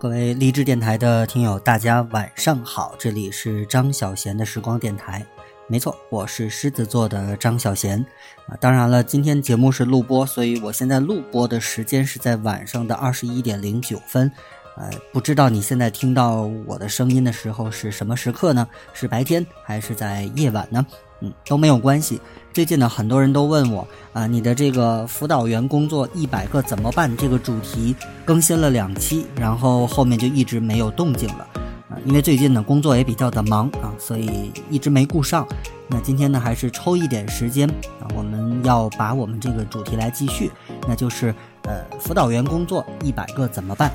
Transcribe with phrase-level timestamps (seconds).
[0.00, 5.22] 各位励志电台的听友，大家晚上好，这里是张小贤的时光电台。
[5.66, 8.02] 没错，我是狮子座的张小贤
[8.46, 8.56] 啊。
[8.58, 14.32] 当然了，今天节目是录播，所以我现在录播的时间是在晚上的二十一点零九分。
[14.78, 18.66] 呃，不知道你现在听到我的声音的时候是什么时刻呢？
[18.94, 20.86] 是白天还是在夜晚呢？
[21.20, 22.20] 嗯，都没有关系。
[22.52, 27.14] 最近呢，很多人都问我啊，你的这个辅导员工作一百个怎么办？
[27.16, 27.94] 这个主题
[28.24, 31.46] 更新了两期，然后后面就一直没有动静了
[31.88, 31.96] 啊。
[32.04, 35.46] 因为最近呢，工作也比较的忙啊，所以一直没顾上。
[35.88, 37.68] 那今天呢，还是抽一点时间
[38.00, 40.50] 啊，我们要把我们这个主题来继续，
[40.88, 43.92] 那就是呃，辅导员工作一百个怎么办？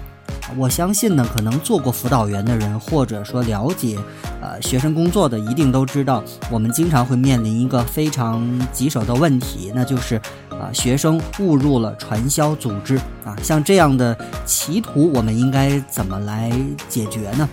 [0.58, 3.98] 我相信呢，可能做过辅导员的人，或者说了解，
[4.41, 10.16] 呃，学生工作的，一定都知道，我们经常会面临一个非常棘手的问题，那就是，
[10.52, 16.51] 啊，学生误入了传销组织，啊，像这样的歧途，我们应该怎么来
[16.88, 17.49] 解决呢？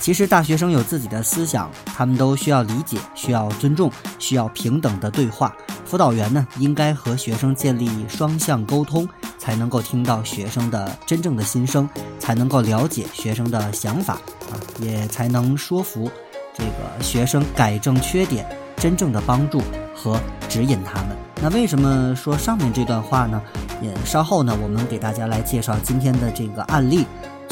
[0.00, 5.54] 其实大学生有自己的思想，他们都需要理解，需要尊重，需要平等的对话。
[5.84, 9.08] 辅导员呢，应该和学生建立双向沟通。
[9.38, 14.14] 才能够听到学生的真正的心声，才能够了解学生的想法
[14.50, 16.10] 啊，也才能说服
[16.52, 18.44] 这个学生改正缺点，
[18.76, 19.62] 真正的帮助
[19.94, 21.16] 和指引他们。
[21.40, 23.40] 那为什么说上面这段话呢？
[23.80, 27.06] 也稍后呢，我们给大家来介绍今天的这个案例，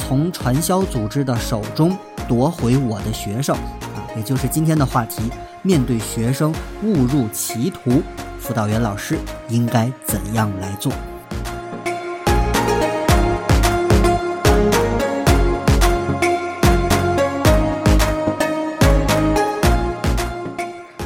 [0.07, 5.31] 从传销组织的手中夺回我的学生啊，也就是今天的话题。
[5.63, 6.53] 面对学生
[6.83, 8.03] 误入歧途，
[8.37, 9.17] 辅导员老师
[9.49, 10.91] 应该怎样来做？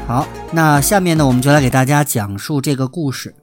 [0.06, 3.34] 好，那下面呢，我们就来给大家讲述这个故事。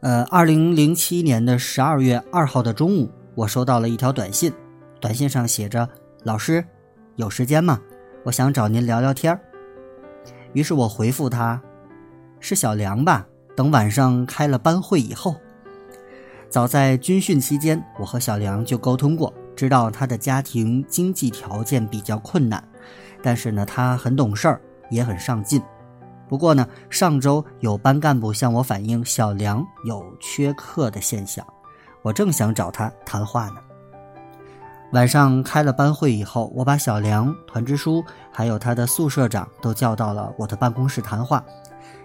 [0.00, 4.50] 呃，二零零七年的十二月二号的中午，我收到了一条短信，
[5.00, 5.88] 短信上写着
[6.22, 6.64] ：“老师，
[7.16, 7.80] 有时间吗？
[8.24, 9.38] 我想找您聊聊天。”
[10.52, 11.60] 于是我回复他
[12.38, 13.26] ：“是小梁吧？
[13.56, 15.34] 等晚上开了班会以后。”
[16.50, 22.62] 早在军训期间，我和小梁就沟通过，知道他的家庭经济条件比较困难，
[23.22, 25.62] 但是呢，他很懂事儿，也很上进。
[26.28, 31.46] 不过呢，上周有班干部向我反映小梁有缺课的现象，
[32.02, 33.56] 我正想找他谈话呢。
[34.92, 41.44] 晚上开了班会以后，我把小梁、团支书还有他的宿舍长都叫到了我的办公室谈话。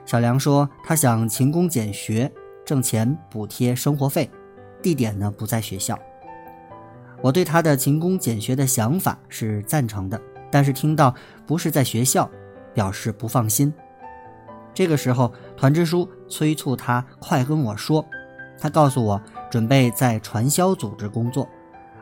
[0.05, 2.31] 小梁说他想勤工俭学，
[2.63, 4.29] 挣钱补贴生活费，
[4.83, 5.97] 地点呢不在学校。
[7.23, 11.11] 我对他的勤工俭学的想法是赞成的，但是听到
[11.47, 12.29] 不是在学校，
[12.71, 13.73] 表示不放心。
[14.75, 18.05] 这个时候，团支书催促他快跟我说。
[18.59, 19.19] 他告诉我，
[19.49, 21.49] 准备在传销组织工作，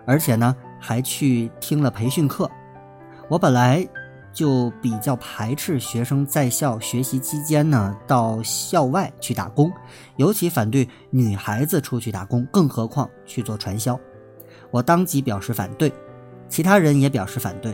[0.05, 2.49] 而且呢，还去听了培训课。
[3.29, 3.87] 我本来
[4.33, 9.71] 就比较排斥学生在校学习期间呢到校外去打工，
[10.17, 13.97] 尤其反对女孩子出去打工，更何况去做传销。
[14.69, 15.89] 我当即表示反对，
[16.49, 17.73] 其他人也表示反对，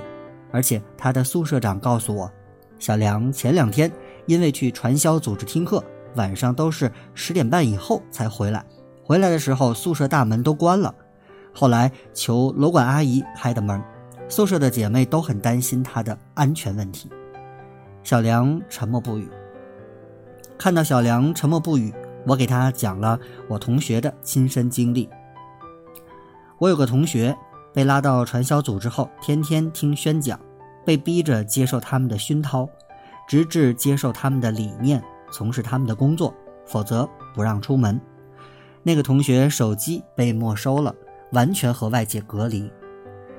[0.52, 2.32] 而且他的宿舍长告诉我，
[2.78, 3.92] 小梁前两天。
[4.26, 5.84] 因为去传销组织听课，
[6.14, 8.64] 晚上都是十点半以后才回来。
[9.04, 10.94] 回来的时候，宿舍大门都关了。
[11.54, 13.82] 后来求楼管阿姨开的门，
[14.28, 17.10] 宿舍的姐妹都很担心他的安全问题。
[18.04, 19.30] 小梁沉默不语。
[20.58, 21.94] 看到小梁沉默不语，
[22.26, 25.10] 我给他讲了我同学的亲身经历。
[26.58, 27.36] 我有个同学
[27.74, 30.40] 被拉到传销组织后，天天听宣讲，
[30.86, 32.68] 被逼着接受他们的熏陶。
[33.28, 35.00] 直至接受他们的理念，
[35.32, 36.34] 从事他们的工作，
[36.66, 38.02] 否则不让出门。
[38.82, 40.96] 那个同学手机被没收了，
[41.32, 42.72] 完全和外界隔离。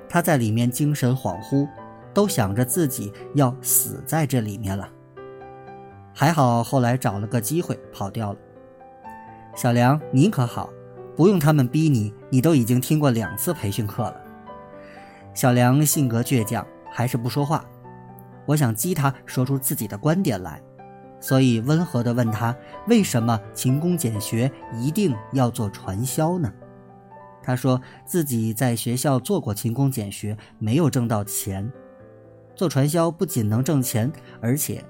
[0.08, 1.68] 他在里面精神恍惚，
[2.12, 4.88] 都想着自己要死在这里面了。
[6.12, 8.38] 还好后来找了个机会跑掉了。
[9.54, 10.68] 小梁，你可好，
[11.16, 14.16] 不用他们逼你，你都已经听过两次培训课了。
[15.32, 17.64] 小梁性格倔强，还是不说话。
[18.46, 20.60] 我想激他说出自己的观点来，
[21.20, 22.54] 所以温和地问他：
[22.88, 26.52] 为什么勤工俭学一定要做传销呢？
[27.42, 31.70] 他说自己在学校做过勤工俭学，没有挣到钱。
[32.54, 34.84] 做传销不仅能挣钱，而且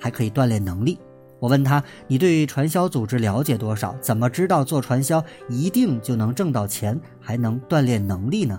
[0.00, 0.98] 还可以锻炼能力。
[1.38, 3.94] 我问他：你对传销组织了解多少？
[4.00, 8.58] 怎么知道做传销一定就能挣到钱，还能锻炼能力呢？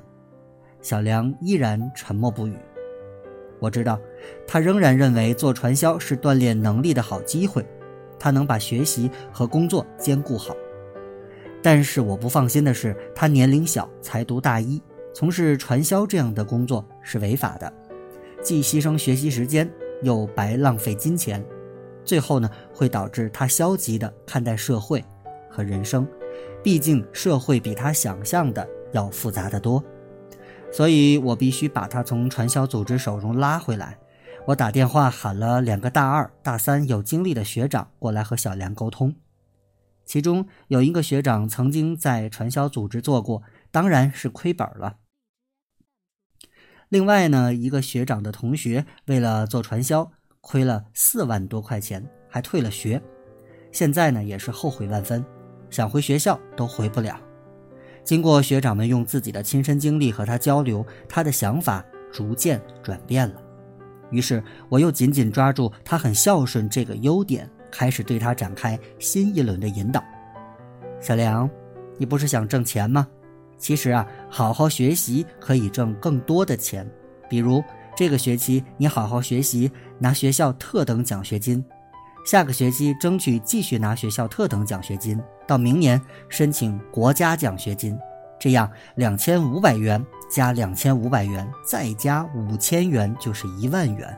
[0.82, 2.56] 小梁依然沉默不语。
[3.60, 4.00] 我知道，
[4.48, 7.66] 他仍然认为做传销是锻炼能力的好机会，
[8.18, 10.56] 他能把学习和工作兼顾好。
[11.62, 14.82] 但是我不放心的是，他年龄小，才读大一，
[15.14, 17.72] 从事传销这样的工作是违法的，
[18.42, 19.70] 既牺牲学习时间，
[20.02, 21.44] 又白浪费金钱，
[22.06, 25.04] 最后呢会导致他消极的看待社会
[25.50, 26.08] 和人生。
[26.64, 29.84] 毕竟社会比他想象的要复杂的多，
[30.72, 33.98] 所以我必须把他从传销组织手中拉回来。
[34.46, 39.14] 我打电话喊了两个大二、大三有经历的学长过来和小梁沟通，
[40.10, 44.96] 其中有一个学长曾经在传销组织做过，当然是亏本了。
[46.90, 50.12] 另外呢，一个学长的同学为了做传销，
[50.42, 53.00] 亏了四万多块钱，还退了学，
[53.72, 55.24] 现在呢也是后悔万分，
[55.70, 57.22] 想回学校都回不了。
[58.04, 63.40] 经过学长们用自己的亲身经历和他交流，他的想法逐渐转变了。
[64.10, 70.04] 于是我又紧紧抓住他很孝顺这个优点，开始对他展开新一轮的引导。
[71.00, 71.50] 小梁，
[71.98, 73.08] 你不是想挣钱吗？
[73.58, 76.90] 其实啊，好好学习可以挣更多的钱。
[77.30, 77.64] 比如
[77.96, 81.62] 这个学期你好好学习，拿学校特等奖学金；
[82.26, 87.98] 下个学期争取继续拿学校特等奖学金，到明年申请国家奖学金。
[88.40, 90.02] 这样两千五百元
[90.32, 94.18] 加两千五百元再加五千元就是一万元，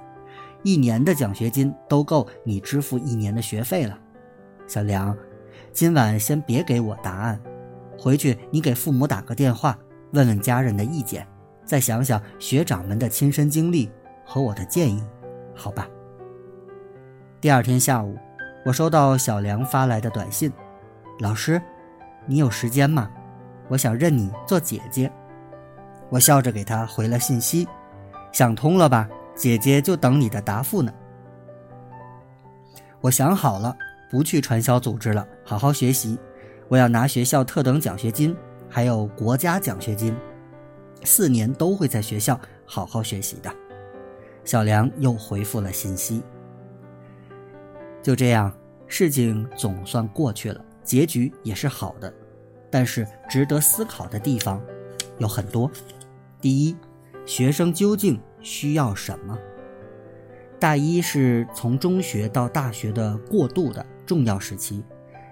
[0.63, 3.98] 一年的奖学金都够你支付一年的学费了。
[4.68, 5.16] 小梁，
[5.74, 7.42] 今晚先别给我答案。
[7.98, 9.78] 回去你给父母打个电话，
[10.13, 11.28] 问问家人的意见，
[11.66, 13.92] 再想想学长们的亲身经历
[14.25, 15.04] 和我的建议，
[15.56, 15.88] 好吧？
[17.40, 18.18] 第二天下午，
[18.66, 20.52] 我收到小梁发来的短信
[21.19, 21.62] ：“老师，
[22.25, 23.10] 你有时间吗？
[23.68, 25.12] 我想认你做姐姐。”
[26.10, 27.68] 我笑着给他回了信息
[28.31, 29.10] ：“想通了吧？
[29.36, 30.94] 姐姐就等你的答复呢。”
[33.01, 33.75] 我想好了，
[34.10, 36.19] 不去传销组织了，好好学习。
[36.68, 38.36] 我要拿学校特等奖学金，
[38.69, 40.16] 还有国家奖学金，
[41.04, 43.51] 四年都会在学校好好学习的。
[44.45, 46.22] 小梁又回复了信息。
[48.01, 48.51] 就这样，
[48.88, 52.13] 事情总算过去了，结局也是好的。
[52.69, 54.62] 但是值得思考的地方
[55.18, 55.69] 有很多。
[56.39, 56.75] 第一，
[57.25, 59.38] 学生究竟需要什么？
[60.60, 64.84] 大一是从中学到大学的过渡的重要时期。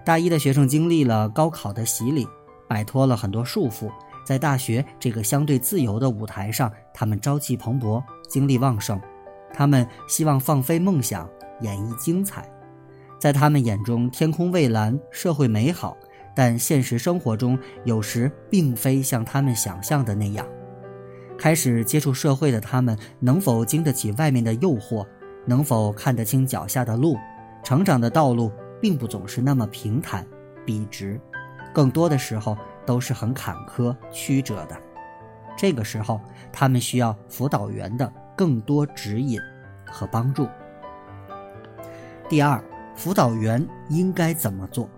[0.04, 2.28] 大一的学生经历了高考的洗礼，
[2.68, 3.92] 摆脱了很多束缚，
[4.26, 9.00] 在大学这个相对自由的舞台上，他们朝气蓬勃，精力旺盛。
[9.54, 11.30] 他们希望放飞梦想，
[11.62, 12.50] 演绎精彩。
[13.20, 15.96] 在他们眼中，天空蔚蓝，社会美好，
[16.36, 20.48] 但现实生活中有时并非像他们想象的那样。
[21.40, 25.08] 开始接触社会的他们，能否经得起外面的诱惑？
[25.46, 27.18] 能否看得清脚下的路？
[27.64, 28.52] 成长的道路。
[28.82, 30.26] 并不总是那么平坦、
[30.66, 31.20] 笔直，
[31.74, 34.78] 更多的时候都是很坎坷、曲折的。
[35.58, 39.38] 这个时候，他们需要辅导员的更多指引
[39.86, 40.48] 和帮助。
[42.30, 42.64] 第二，
[42.96, 44.90] 辅导员应该怎么做？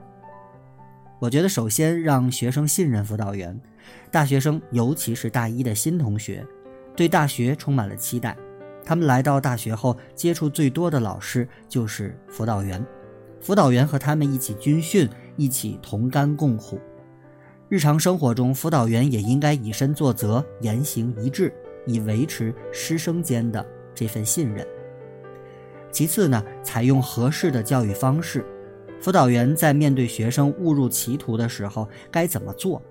[1.17, 3.59] 我觉得，首先让学生信任辅导员。
[4.09, 6.45] 大学生，尤其是大一的新同学，
[6.95, 8.35] 对大学充满了期待。
[8.83, 12.83] 他们来到大学后，接触最多的老师就是辅导员。
[13.39, 16.79] 辅导员和他们一起军训，一起同甘共苦。
[17.69, 21.53] 日常生活中，辅导员也应该以身作则，言行一致，
[21.85, 23.65] 以维持师生间的
[23.95, 24.67] 这份信任。
[25.91, 28.45] 其次呢，采用合适的教育方式。
[28.99, 32.81] 辅导员在面对学生误入歧途的时候该怎么做？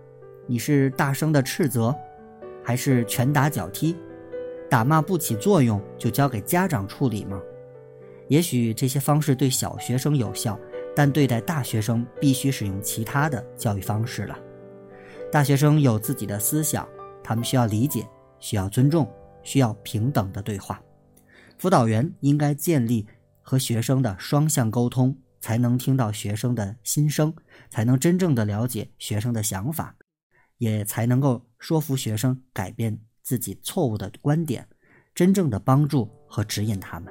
[0.50, 1.96] 你是大声的斥责，
[2.64, 3.94] 还是拳打脚踢？
[4.68, 7.40] 打骂不起作用，就交给家长处理吗？
[8.26, 10.58] 也许这些方式对小学生有效，
[10.92, 14.36] 但对待大学生必须使用其他的教育方式了。
[15.30, 16.84] 大学生有自己的思想，
[17.22, 18.04] 他们需要理解，
[18.40, 19.08] 需要尊重，
[19.44, 20.82] 需要平等的对话。
[21.58, 23.06] 辅导员应该建立
[23.40, 27.32] 和学生的双向沟通，才能听到学生的心声，
[27.70, 29.94] 才能真正的了解学生的想法，
[30.60, 34.68] 也才能够说服学生改变自己错误的观点，
[35.14, 37.10] 真正的帮助和指引他们。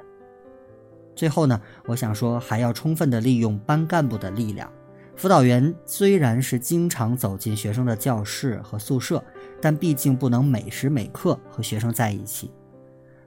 [1.16, 4.72] 最后呢，我想说，还要充分的利用班干部的力量。
[5.16, 9.22] 辅导员虽然是经常走进学生的教室和宿舍，
[9.60, 12.52] 但毕竟不能每时每刻和学生在一起，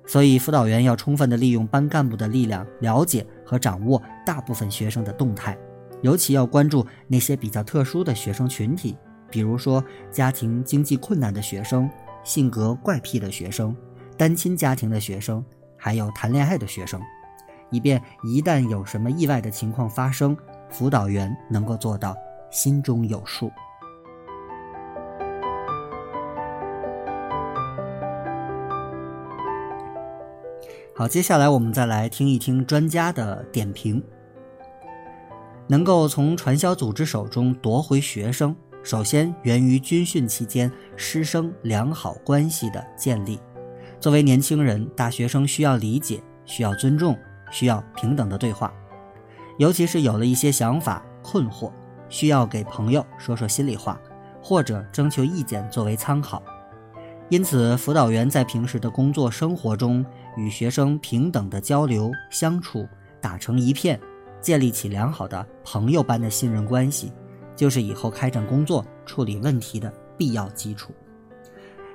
[0.07, 5.57] 所以辅导员要充分的利用班干部的力量，了解和掌握大部分学生的动态，
[6.01, 8.97] 尤其要关注那些比较特殊的学生群体，
[9.33, 11.89] 比如说家庭经济困难的学生
[12.23, 13.75] 性格怪癖的学生
[14.15, 15.43] 单亲家庭的学生
[15.75, 17.01] 还有谈恋爱的学生
[17.71, 20.37] 以便一旦有什么意外的情况发生
[20.69, 22.15] 辅导员能够做到
[22.51, 23.51] 心中有数。
[30.95, 33.99] 好接下来我们再来听一听专家的点评。
[35.67, 43.39] 能够从传销组织手中夺回学生首先源于军训期间师生良好关系的建立。
[43.97, 47.17] 作为年轻人，大学生需要理解，需要尊重，
[47.49, 48.73] 需要平等的对话。
[49.57, 51.71] 尤其是有了一些想法困惑，
[52.09, 53.97] 需要给朋友说说心里话，
[54.41, 56.43] 或者征求意见作为参考。
[57.29, 62.85] 因此，辅导员在平时的工作生活中与学生平等的交流相处，
[63.21, 63.97] 打成一片，
[64.41, 67.13] 建立起良好的朋友般的信任关系，
[67.55, 70.93] 就是以后开展工作、处理问题的必要基础。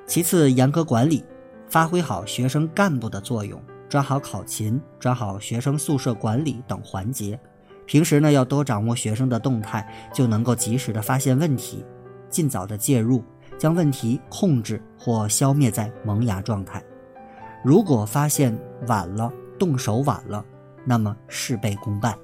[0.06, 1.24] 其次，严格管理。
[1.70, 7.38] 发挥好学生干部的作用，抓好考勤，抓好学生宿舍管理等环节。
[7.84, 11.84] 平时呢，要多掌握学生的动态，就能够及时的发现问题，
[12.30, 13.22] 尽早的介入，
[13.58, 16.82] 将问题控制或消灭在萌芽状态。
[17.62, 20.42] 如果发现晚了，动手晚了，
[20.86, 22.16] 那么事倍功半。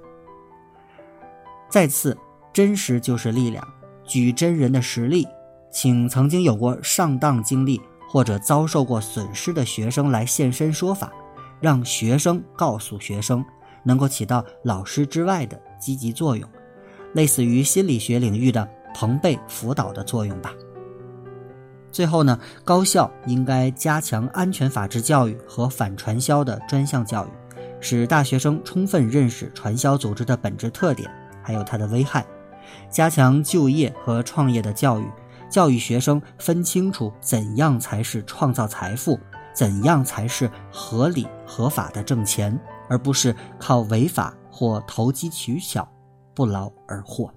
[1.69, 2.17] 再次，
[2.55, 3.63] 真实就是力量，
[4.03, 5.29] 举真人的实例，
[5.71, 7.79] 请曾经有过上当经历。
[8.07, 11.13] 或者遭受过损失的学生来现身说法，
[11.61, 13.45] 让学生告诉学生，
[13.83, 16.49] 能够起到老师之外的积极作用，
[17.15, 20.55] 类似于心理学领域的朋辈辅导的作用吧。
[21.91, 27.31] 最后呢，高校应该加强安全法治教育和反传销的专项教育，
[27.81, 31.11] 使大学生充分认识传销组织的本质特点，
[31.43, 32.25] 还有它的危害，
[32.91, 35.11] 加强就业和创业的教育。
[35.51, 39.19] 教育学生分清楚怎样才是创造财富，
[39.55, 45.89] 怎样才是合理合法的挣钱，而不是靠违法或投机取巧
[46.35, 47.31] 不劳而获。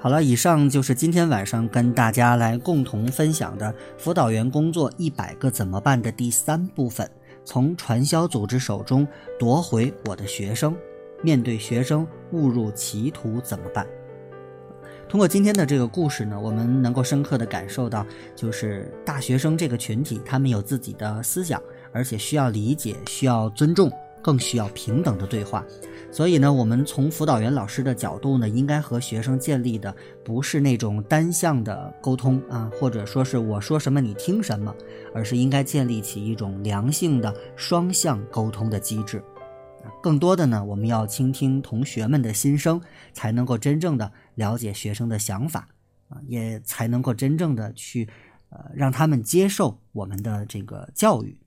[0.00, 7.08] 好了，以上就是今天晚上跟大家来共同分享的辅导员工作一百个怎么办的第三部分。
[7.48, 10.76] 从传销组织手中夺回我的学生，
[11.22, 13.86] 面对学生误入歧途怎么办？
[15.08, 18.04] 通过今天的这个故事呢，我们能够深刻的感受到，
[18.36, 21.58] 就是大学生这个群体，他们有自己的思想，
[21.90, 23.90] 而且需要理解，需要尊重。
[24.22, 25.64] 更需要平等的对话，
[26.10, 29.94] 所以呢，我们从辅导员老师的角度呢，应该和学生建立的
[30.24, 34.74] 不是那种单向的沟通啊，或者说是我说什么你听什么，
[35.14, 39.22] 而是应该建立起一种良性的双向沟通的机制。
[40.02, 42.80] 更多的呢，我们要倾听同学们的心声，
[43.12, 45.66] 才能够真正的了解学生的想法
[46.08, 48.06] 啊，也才能够真正的去
[48.50, 51.38] 呃让他们接受我们的这个教育。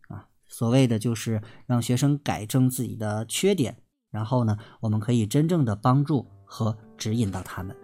[0.52, 3.78] 所谓的就是让学生改正自己的缺点，
[4.12, 7.76] 然后呢，我们可以真正的帮助和指引到他们。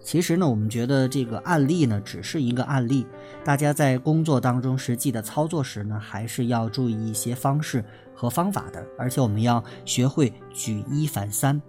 [0.00, 3.06] 其实呢，我们觉得这个案例呢只是一个案例，
[3.44, 7.84] 大家在工作当中实际的操作时呢，还是要注意一些方式
[8.14, 11.60] 和方法的，而且我们要学会举一反三。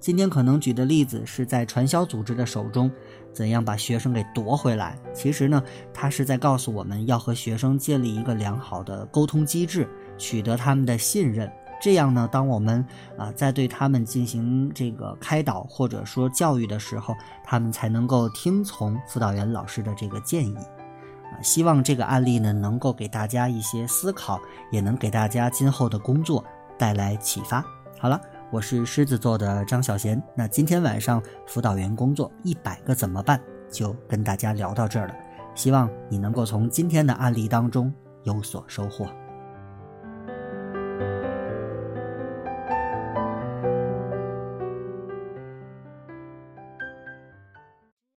[0.00, 2.90] 今天可能举的例子是在传销组织的手中。
[3.32, 4.98] 怎样把学生给夺回来？
[5.14, 5.62] 其实呢，
[5.94, 11.50] 他是在告诉我们要和学生建立一个良好的沟通机制，取得他们的信任。
[11.80, 12.84] 这样呢，当我们
[13.16, 20.56] 啊在对他们进行这个开导或者说教育的时候，他们才能够听从辅导员老师的这个建议。
[20.56, 24.38] 啊，希望这个案例呢能够给大家一些思考，
[24.70, 26.44] 也能给大家今后的工作
[26.76, 27.64] 带来启发。
[27.98, 28.20] 好了。
[28.52, 33.40] 我是狮子座的张小贤，那今天晚上辅导员工作一百个怎么办，
[33.70, 35.14] 就跟大家聊到这儿了。
[35.54, 39.08] 希望你能够从今天的案例当中有所收获。